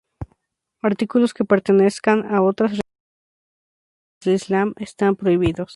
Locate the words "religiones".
2.71-2.83